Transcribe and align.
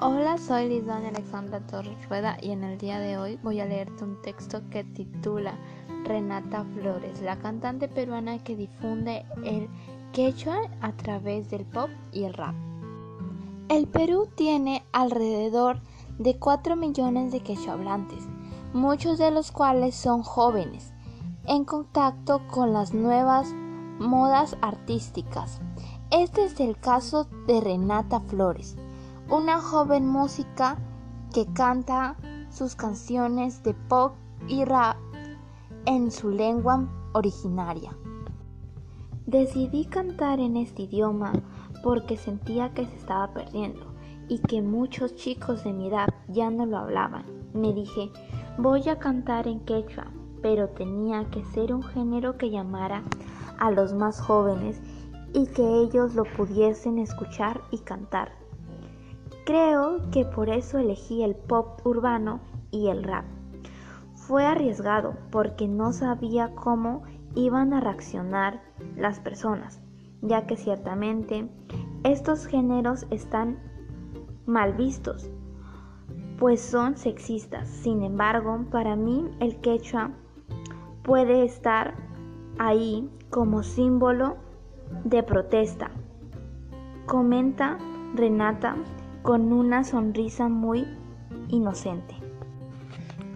Hola, 0.00 0.38
soy 0.38 0.68
Lisdonia 0.68 1.08
Alexandra 1.08 1.58
Torres 1.58 2.08
Rueda 2.08 2.36
y 2.40 2.52
en 2.52 2.62
el 2.62 2.78
día 2.78 3.00
de 3.00 3.18
hoy 3.18 3.36
voy 3.42 3.58
a 3.58 3.66
leerte 3.66 4.04
un 4.04 4.22
texto 4.22 4.62
que 4.70 4.84
titula 4.84 5.58
Renata 6.04 6.64
Flores, 6.72 7.20
la 7.20 7.36
cantante 7.40 7.88
peruana 7.88 8.38
que 8.38 8.54
difunde 8.54 9.26
el 9.42 9.68
quechua 10.12 10.56
a 10.82 10.92
través 10.92 11.50
del 11.50 11.64
pop 11.64 11.90
y 12.12 12.22
el 12.22 12.34
rap. 12.34 12.54
El 13.68 13.88
Perú 13.88 14.28
tiene 14.36 14.84
alrededor 14.92 15.80
de 16.20 16.38
4 16.38 16.76
millones 16.76 17.32
de 17.32 17.40
quechua 17.40 17.72
hablantes, 17.72 18.24
muchos 18.72 19.18
de 19.18 19.32
los 19.32 19.50
cuales 19.50 19.96
son 19.96 20.22
jóvenes, 20.22 20.92
en 21.44 21.64
contacto 21.64 22.46
con 22.46 22.72
las 22.72 22.94
nuevas 22.94 23.52
modas 23.98 24.56
artísticas. 24.62 25.60
Este 26.12 26.44
es 26.44 26.60
el 26.60 26.78
caso 26.78 27.24
de 27.48 27.60
Renata 27.60 28.20
Flores 28.20 28.76
una 29.30 29.60
joven 29.60 30.06
música 30.06 30.78
que 31.34 31.44
canta 31.52 32.16
sus 32.48 32.74
canciones 32.74 33.62
de 33.62 33.74
pop 33.74 34.14
y 34.48 34.64
rap 34.64 34.96
en 35.84 36.10
su 36.10 36.30
lengua 36.30 36.88
originaria. 37.12 37.94
Decidí 39.26 39.84
cantar 39.84 40.40
en 40.40 40.56
este 40.56 40.84
idioma 40.84 41.32
porque 41.82 42.16
sentía 42.16 42.72
que 42.72 42.86
se 42.86 42.96
estaba 42.96 43.34
perdiendo 43.34 43.92
y 44.28 44.38
que 44.38 44.62
muchos 44.62 45.14
chicos 45.14 45.62
de 45.62 45.74
mi 45.74 45.88
edad 45.88 46.08
ya 46.28 46.48
no 46.50 46.64
lo 46.64 46.78
hablaban. 46.78 47.26
Me 47.52 47.74
dije, 47.74 48.10
voy 48.56 48.88
a 48.88 48.98
cantar 48.98 49.46
en 49.46 49.60
quechua, 49.60 50.06
pero 50.40 50.70
tenía 50.70 51.28
que 51.28 51.44
ser 51.44 51.74
un 51.74 51.82
género 51.82 52.38
que 52.38 52.48
llamara 52.48 53.04
a 53.58 53.70
los 53.70 53.92
más 53.92 54.20
jóvenes 54.22 54.80
y 55.34 55.46
que 55.48 55.80
ellos 55.80 56.14
lo 56.14 56.24
pudiesen 56.24 56.98
escuchar 56.98 57.60
y 57.70 57.78
cantar. 57.78 58.47
Creo 59.48 60.10
que 60.10 60.26
por 60.26 60.50
eso 60.50 60.76
elegí 60.76 61.22
el 61.22 61.34
pop 61.34 61.80
urbano 61.86 62.40
y 62.70 62.88
el 62.88 63.02
rap. 63.02 63.24
Fue 64.12 64.44
arriesgado 64.44 65.14
porque 65.30 65.66
no 65.66 65.94
sabía 65.94 66.54
cómo 66.54 67.04
iban 67.34 67.72
a 67.72 67.80
reaccionar 67.80 68.60
las 68.94 69.20
personas, 69.20 69.80
ya 70.20 70.46
que 70.46 70.58
ciertamente 70.58 71.48
estos 72.04 72.44
géneros 72.44 73.06
están 73.08 73.58
mal 74.44 74.74
vistos, 74.74 75.30
pues 76.38 76.60
son 76.60 76.98
sexistas. 76.98 77.68
Sin 77.68 78.02
embargo, 78.02 78.66
para 78.70 78.96
mí 78.96 79.30
el 79.40 79.62
quechua 79.62 80.10
puede 81.02 81.46
estar 81.46 81.94
ahí 82.58 83.10
como 83.30 83.62
símbolo 83.62 84.36
de 85.04 85.22
protesta. 85.22 85.90
Comenta 87.06 87.78
Renata 88.14 88.76
con 89.22 89.52
una 89.52 89.84
sonrisa 89.84 90.48
muy 90.48 90.86
inocente. 91.48 92.14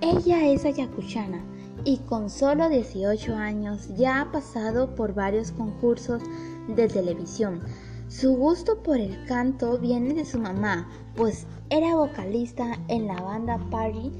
Ella 0.00 0.48
es 0.48 0.64
ayacuchana 0.64 1.44
y 1.84 1.98
con 1.98 2.30
solo 2.30 2.69
18 2.69 3.34
años 3.34 3.89
ya 3.97 4.20
ha 4.20 4.33
pasado 4.33 4.94
por 4.94 5.14
varios 5.14 5.52
concursos 5.52 6.22
de 6.69 6.89
televisión. 6.89 7.61
Su 8.08 8.36
gusto 8.36 8.83
por 8.83 8.98
el 8.98 9.24
canto 9.27 9.78
viene 9.78 10.14
de 10.14 10.24
su 10.24 10.39
mamá, 10.39 10.89
pues 11.16 11.47
era 11.70 11.96
vocalista 11.96 12.78
en 12.89 13.06
la 13.06 13.20
banda 13.20 13.58
Party 13.70 14.12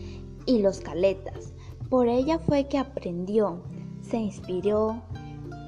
y 0.47 0.63
Los 0.63 0.81
Caletas. 0.81 1.53
Por 1.91 2.09
ella 2.09 2.39
fue 2.39 2.69
que 2.69 2.79
aprendió, 2.79 3.63
se 4.01 4.17
inspiró 4.17 5.03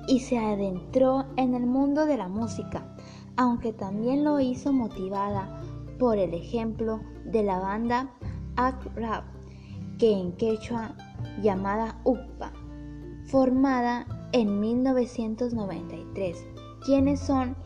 y 0.08 0.20
se 0.20 0.38
adentró 0.38 1.26
en 1.36 1.54
el 1.54 1.66
mundo 1.66 2.06
de 2.06 2.16
la 2.16 2.28
música, 2.28 2.96
aunque 3.36 3.72
también 3.72 4.24
lo 4.24 4.40
hizo 4.40 4.72
motivada 4.72 5.60
por 5.98 6.18
el 6.18 6.34
ejemplo 6.34 7.00
de 7.24 7.42
la 7.42 7.58
banda 7.58 8.10
Ak-Rap, 8.56 9.24
que 9.98 10.12
en 10.12 10.32
quechua 10.32 10.94
llamada 11.42 12.00
UPA, 12.04 12.52
formada 13.26 14.06
en 14.32 14.60
1993, 14.60 16.46
quienes 16.84 17.20
son 17.20 17.56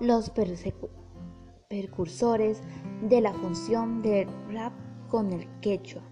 los 0.00 0.30
precursores 1.68 2.62
de 3.08 3.20
la 3.20 3.32
función 3.32 4.02
del 4.02 4.28
rap 4.50 4.72
con 5.08 5.32
el 5.32 5.48
quechua. 5.60 6.02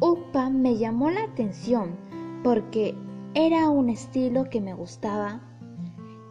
UPA 0.00 0.50
me 0.50 0.76
llamó 0.76 1.10
la 1.10 1.24
atención 1.24 1.96
porque 2.42 2.94
era 3.34 3.68
un 3.68 3.90
estilo 3.90 4.48
que 4.50 4.60
me 4.60 4.74
gustaba. 4.74 5.40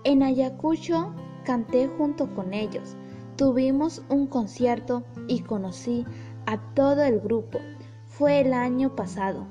En 0.03 0.23
Ayacucho 0.23 1.13
canté 1.45 1.87
junto 1.97 2.33
con 2.35 2.53
ellos 2.53 2.97
Tuvimos 3.39 4.03
un 4.09 4.27
concierto 4.27 5.05
y 5.29 5.43
conocí 5.43 6.05
a 6.45 6.57
todo 6.73 7.03
el 7.03 7.21
grupo. 7.21 7.57
Fue 8.05 8.41
el 8.41 8.51
año 8.51 8.97
pasado. 8.97 9.47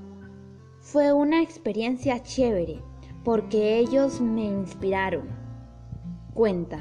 Fue 0.78 1.14
una 1.14 1.40
experiencia 1.40 2.22
chévere 2.22 2.82
porque 3.24 3.78
ellos 3.78 4.20
me 4.20 4.44
inspiraron. 4.44 5.30
Cuenta. 6.34 6.78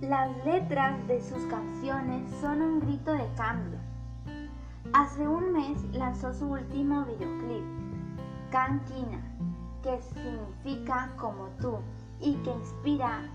Las 0.00 0.30
letras 0.46 1.06
de 1.06 1.20
sus 1.20 1.44
canciones 1.44 2.22
son 2.40 2.62
un 2.62 2.80
grito 2.80 3.12
de 3.12 3.28
cambio. 3.36 3.78
Hace 4.94 5.28
un 5.28 5.52
mes 5.52 5.84
lanzó 5.92 6.32
su 6.32 6.46
último 6.46 7.04
videoclip, 7.04 7.64
Canquina, 8.50 9.20
que 9.82 10.00
significa 10.00 11.12
como 11.18 11.48
tú 11.60 11.76
y 12.22 12.36
que 12.36 12.52
inspira 12.52 13.30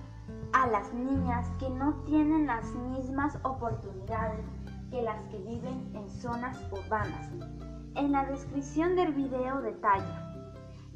a 0.53 0.67
las 0.67 0.93
niñas 0.93 1.47
que 1.59 1.69
no 1.69 1.93
tienen 2.05 2.47
las 2.47 2.73
mismas 2.73 3.37
oportunidades 3.43 4.45
que 4.89 5.01
las 5.01 5.21
que 5.27 5.37
viven 5.37 5.91
en 5.93 6.09
zonas 6.09 6.57
urbanas. 6.71 7.29
En 7.95 8.11
la 8.11 8.25
descripción 8.25 8.95
del 8.95 9.13
video 9.13 9.61
detalla, 9.61 10.33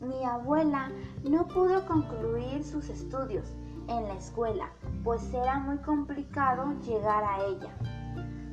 mi 0.01 0.23
abuela 0.23 0.90
no 1.29 1.47
pudo 1.47 1.85
concluir 1.85 2.63
sus 2.63 2.90
estudios 2.90 3.53
en 3.88 4.07
la 4.07 4.13
escuela, 4.13 4.69
pues 5.03 5.34
era 5.34 5.59
muy 5.59 5.78
complicado 5.79 6.73
llegar 6.81 7.23
a 7.23 7.44
ella. 7.45 7.72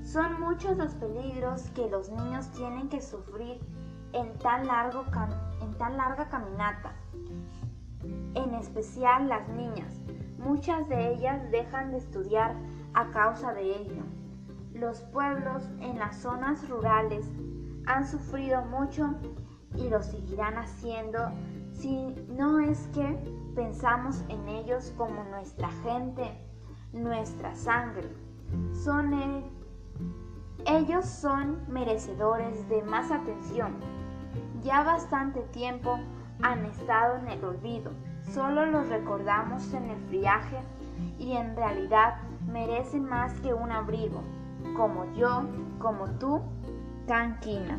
Son 0.03 0.41
muchos 0.41 0.77
los 0.77 0.95
peligros 0.95 1.63
que 1.75 1.89
los 1.89 2.09
niños 2.11 2.51
tienen 2.53 2.89
que 2.89 3.01
sufrir 3.01 3.61
en 4.13 4.39
tan, 4.39 4.67
largo 4.67 5.05
en 5.61 5.75
tan 5.77 5.97
larga 5.97 6.29
caminata, 6.29 6.93
en 8.35 8.55
especial 8.55 9.29
las 9.29 9.49
niñas, 9.51 10.01
Muchas 10.39 10.89
de 10.89 11.15
ellas 11.15 11.51
dejan 11.51 11.91
de 11.91 11.99
estudiar 11.99 12.55
a 12.95 13.11
causa 13.11 13.53
de 13.53 13.77
ello. 13.77 14.03
Los 14.73 15.01
pueblos 15.01 15.69
en 15.81 15.99
las 15.99 16.17
zonas 16.17 16.69
rurales 16.69 17.27
han 17.87 18.07
sufrido 18.07 18.65
mucho 18.65 19.15
y 19.75 19.89
lo 19.89 20.01
seguirán 20.03 20.57
haciendo 20.57 21.19
si 21.73 22.15
no 22.29 22.61
es 22.61 22.89
que 22.95 23.19
pensamos 23.55 24.23
en 24.29 24.49
ellos 24.49 24.95
como 24.97 25.25
nuestra 25.25 25.69
gente, 25.83 26.39
nuestra 26.93 27.55
sangre. 27.55 28.09
Son 28.73 29.13
ellos 30.67 31.07
son 31.07 31.61
merecedores 31.69 32.69
de 32.69 32.83
más 32.83 33.11
atención. 33.11 33.77
Ya 34.63 34.83
bastante 34.85 35.41
tiempo 35.53 35.99
han 36.43 36.65
estado 36.67 37.17
en 37.17 37.29
el 37.29 37.45
olvido 37.45 37.91
Solo 38.33 38.67
los 38.67 38.89
recordamos 38.89 39.73
en 39.73 39.91
el 39.91 39.99
friaje 40.09 40.59
y 41.19 41.33
en 41.33 41.57
realidad 41.57 42.17
merecen 42.47 43.05
más 43.05 43.33
que 43.41 43.55
un 43.55 43.73
abrigo, 43.73 44.23
como 44.77 45.11
yo, 45.15 45.45
como 45.79 46.07
tú, 46.19 46.43
Canquina. 47.07 47.79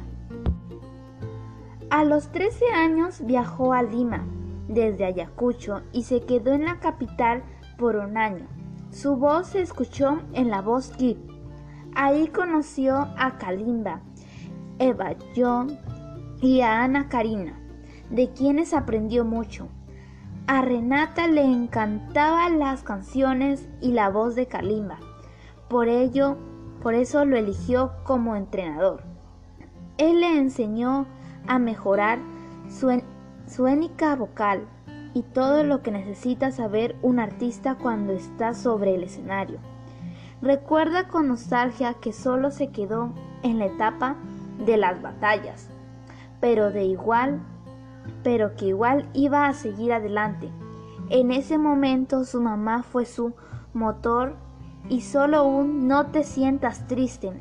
A 1.91 2.03
los 2.03 2.31
13 2.31 2.65
años 2.71 3.23
viajó 3.25 3.73
a 3.73 3.83
Lima 3.83 4.25
desde 4.67 5.05
Ayacucho 5.05 5.81
y 5.91 6.03
se 6.03 6.21
quedó 6.21 6.53
en 6.53 6.65
la 6.65 6.79
capital 6.79 7.43
por 7.77 7.95
un 7.95 8.17
año. 8.17 8.47
Su 8.91 9.17
voz 9.17 9.47
se 9.47 9.61
escuchó 9.61 10.19
en 10.33 10.49
la 10.49 10.61
voz 10.61 10.89
Kid. 10.89 11.17
Ahí 11.95 12.27
conoció 12.27 13.07
a 13.17 13.37
Kalimba, 13.37 14.01
Eva 14.79 15.15
John 15.35 15.77
y 16.41 16.61
a 16.61 16.83
Ana 16.83 17.07
Karina, 17.07 17.59
de 18.09 18.31
quienes 18.33 18.73
aprendió 18.73 19.25
mucho. 19.25 19.67
A 20.51 20.63
Renata 20.63 21.27
le 21.27 21.43
encantaban 21.43 22.57
las 22.57 22.81
canciones 22.81 23.69
y 23.81 23.91
la 23.91 24.09
voz 24.09 24.33
de 24.33 24.47
Kalimba. 24.47 24.97
Por 25.67 25.87
ello, 25.87 26.37
por 26.81 26.95
eso 26.95 27.23
lo 27.23 27.37
eligió 27.37 27.91
como 28.03 28.35
entrenador. 28.35 29.03
Él 29.99 30.21
le 30.21 30.39
enseñó 30.39 31.05
a 31.45 31.59
mejorar 31.59 32.17
su, 32.67 32.99
su 33.45 33.67
énica 33.67 34.15
vocal 34.15 34.65
y 35.13 35.21
todo 35.21 35.63
lo 35.63 35.83
que 35.83 35.91
necesita 35.91 36.49
saber 36.49 36.95
un 37.03 37.19
artista 37.19 37.75
cuando 37.75 38.13
está 38.13 38.55
sobre 38.55 38.95
el 38.95 39.03
escenario. 39.03 39.59
Recuerda 40.41 41.09
con 41.09 41.27
nostalgia 41.27 41.93
que 41.93 42.11
solo 42.11 42.49
se 42.49 42.71
quedó 42.71 43.13
en 43.43 43.59
la 43.59 43.67
etapa 43.67 44.15
de 44.65 44.77
las 44.77 44.99
batallas, 44.99 45.69
pero 46.41 46.71
de 46.71 46.85
igual 46.85 47.39
pero 48.23 48.55
que 48.55 48.67
igual 48.67 49.07
iba 49.13 49.47
a 49.47 49.53
seguir 49.53 49.93
adelante. 49.93 50.49
En 51.09 51.31
ese 51.31 51.57
momento 51.57 52.23
su 52.23 52.41
mamá 52.41 52.83
fue 52.83 53.05
su 53.05 53.33
motor 53.73 54.35
y 54.89 55.01
solo 55.01 55.43
un 55.43 55.87
no 55.87 56.07
te 56.07 56.23
sientas 56.23 56.87
triste, 56.87 57.31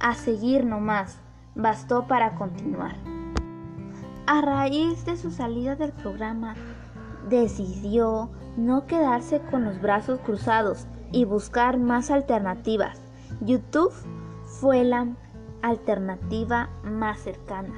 a 0.00 0.14
seguir 0.14 0.64
nomás, 0.64 1.18
bastó 1.54 2.06
para 2.06 2.34
continuar. 2.36 2.96
A 4.26 4.40
raíz 4.40 5.04
de 5.04 5.16
su 5.16 5.30
salida 5.30 5.76
del 5.76 5.92
programa, 5.92 6.54
decidió 7.28 8.30
no 8.56 8.86
quedarse 8.86 9.40
con 9.50 9.64
los 9.64 9.80
brazos 9.80 10.20
cruzados 10.20 10.86
y 11.12 11.24
buscar 11.24 11.78
más 11.78 12.10
alternativas. 12.10 13.00
YouTube 13.40 13.92
fue 14.44 14.84
la 14.84 15.08
alternativa 15.62 16.70
más 16.84 17.20
cercana. 17.20 17.74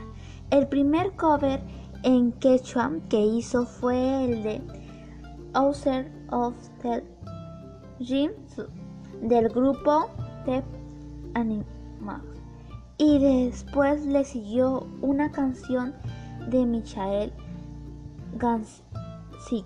El 0.51 0.69
primer 0.69 1.13
cover 1.17 1.61
en 2.03 2.33
quechua 2.33 2.91
que 3.09 3.21
hizo 3.21 3.67
fue 3.67 4.25
el 4.25 4.43
de 4.43 4.63
Outer 5.55 6.11
of 6.31 6.55
the 6.83 7.03
Dreams 7.99 8.61
del 9.23 9.49
grupo 9.49 10.11
The 10.45 10.63
Animals. 11.35 11.67
Y 12.99 13.19
después 13.19 14.07
le 14.07 14.25
siguió 14.25 14.87
una 15.03 15.31
canción 15.31 15.95
de 16.51 16.65
Michael 16.65 17.33
Gansik. 18.39 19.65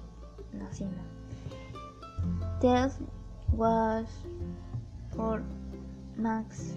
No, 0.52 0.66
This 2.60 2.98
was 3.52 4.06
for 5.14 5.42
Max 6.16 6.74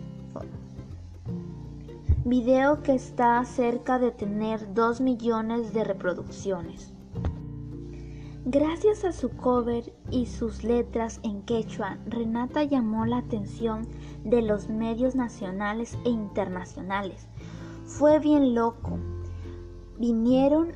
Video 2.25 2.81
que 2.83 2.93
está 2.95 3.43
cerca 3.43 3.99
de 3.99 4.11
tener 4.11 4.73
2 4.73 5.01
millones 5.01 5.73
de 5.73 5.83
reproducciones. 5.83 6.93
Gracias 8.45 9.03
a 9.03 9.11
su 9.11 9.29
cover 9.31 9.93
y 10.09 10.27
sus 10.27 10.63
letras 10.63 11.19
en 11.23 11.41
quechua, 11.41 11.97
Renata 12.05 12.63
llamó 12.63 13.05
la 13.05 13.17
atención 13.17 13.89
de 14.23 14.41
los 14.41 14.69
medios 14.69 15.15
nacionales 15.15 15.97
e 16.05 16.11
internacionales. 16.11 17.27
Fue 17.83 18.19
bien 18.19 18.55
loco. 18.55 18.97
Vinieron 19.99 20.71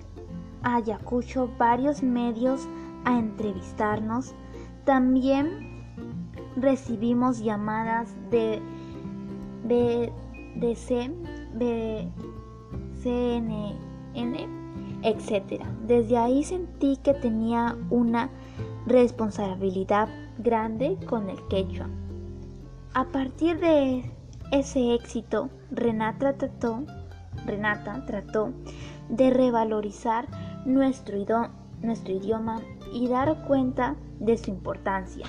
a 0.64 0.76
Ayacucho 0.76 1.50
varios 1.58 2.04
medios 2.04 2.68
a 3.06 3.18
entrevistarnos. 3.18 4.36
También 4.84 5.86
recibimos 6.58 7.40
llamadas 7.40 8.14
de 8.32 8.62
BDC, 9.64 11.37
CNN, 13.04 14.48
etc. 15.04 15.64
Desde 15.86 16.18
ahí 16.18 16.44
sentí 16.44 16.98
que 16.98 17.14
tenía 17.14 17.78
una 17.90 18.30
responsabilidad 18.86 20.10
grande 20.38 20.98
con 21.08 21.30
el 21.30 21.38
quechua. 21.48 21.88
A 22.94 23.06
partir 23.06 23.60
de 23.60 24.12
ese 24.52 24.94
éxito, 24.94 25.50
Renata 25.72 26.34
trató, 26.38 26.84
Renata 27.46 28.06
trató 28.06 28.54
de 29.10 29.30
revalorizar 29.30 30.28
nuestro 30.66 31.18
idioma 31.18 32.62
y 32.94 33.08
dar 33.08 33.46
cuenta 33.46 33.96
de 34.20 34.38
su 34.38 34.50
importancia. 34.50 35.28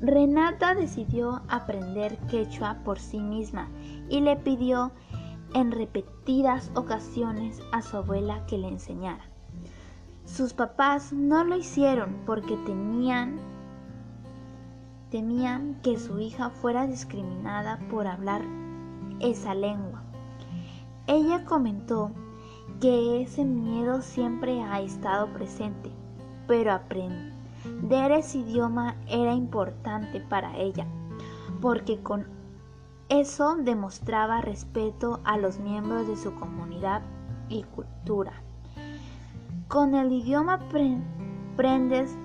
Renata 0.00 0.74
decidió 0.74 1.42
aprender 1.48 2.16
quechua 2.28 2.78
por 2.84 2.98
sí 2.98 3.20
misma 3.20 3.68
y 4.08 4.20
le 4.20 4.36
pidió 4.36 4.92
en 5.52 5.72
repetidas 5.72 6.70
ocasiones 6.74 7.60
a 7.72 7.82
su 7.82 7.98
abuela 7.98 8.46
que 8.46 8.56
le 8.56 8.68
enseñara. 8.68 9.24
Sus 10.24 10.54
papás 10.54 11.12
no 11.12 11.44
lo 11.44 11.56
hicieron 11.56 12.22
porque 12.24 12.56
temían 15.10 15.80
que 15.82 15.98
su 15.98 16.18
hija 16.18 16.50
fuera 16.50 16.86
discriminada 16.86 17.78
por 17.90 18.06
hablar 18.06 18.42
esa 19.18 19.54
lengua. 19.54 20.02
Ella 21.08 21.44
comentó 21.44 22.12
que 22.80 23.20
ese 23.20 23.44
miedo 23.44 24.00
siempre 24.00 24.62
ha 24.62 24.80
estado 24.80 25.26
presente, 25.34 25.90
pero 26.46 26.72
aprender 27.64 28.12
ese 28.12 28.38
idioma 28.38 28.96
era 29.06 29.34
importante 29.34 30.20
para 30.20 30.56
ella, 30.56 30.86
porque 31.60 32.00
con 32.00 32.26
eso 33.08 33.56
demostraba 33.56 34.40
respeto 34.40 35.20
a 35.24 35.36
los 35.36 35.58
miembros 35.58 36.06
de 36.06 36.16
su 36.16 36.34
comunidad 36.34 37.02
y 37.48 37.64
cultura. 37.64 38.32
Con 39.68 39.94
el 39.94 40.12
idioma 40.12 40.60
aprendes 41.54 42.16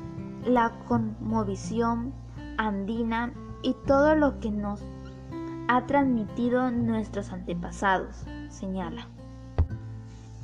la 0.46 0.72
conmovisión 0.88 2.14
andina 2.58 3.34
y 3.62 3.76
todo 3.86 4.16
lo 4.16 4.40
que 4.40 4.52
nos 4.52 4.81
ha 5.68 5.86
transmitido 5.88 6.72
nuestros 6.72 7.31
antepasados, 7.31 8.24
señala. 8.50 9.08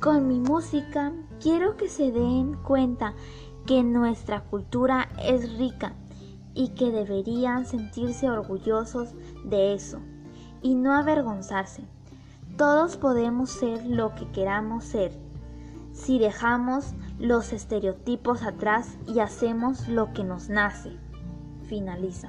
Con 0.00 0.26
mi 0.26 0.40
música 0.40 1.12
quiero 1.40 1.76
que 1.76 1.88
se 1.88 2.10
den 2.10 2.54
cuenta 2.64 3.14
que 3.66 3.82
nuestra 3.82 4.40
cultura 4.42 5.08
es 5.22 5.56
rica 5.58 5.94
y 6.54 6.70
que 6.70 6.90
deberían 6.90 7.66
sentirse 7.66 8.28
orgullosos 8.28 9.14
de 9.44 9.74
eso 9.74 10.00
y 10.60 10.74
no 10.74 10.94
avergonzarse. 10.94 11.82
Todos 12.56 12.96
podemos 12.96 13.50
ser 13.50 13.86
lo 13.86 14.14
que 14.14 14.30
queramos 14.30 14.84
ser 14.84 15.12
si 15.92 16.18
dejamos 16.18 16.94
los 17.18 17.52
estereotipos 17.52 18.42
atrás 18.42 18.96
y 19.06 19.20
hacemos 19.20 19.88
lo 19.88 20.12
que 20.12 20.24
nos 20.24 20.48
nace. 20.48 20.96
Finaliza. 21.68 22.28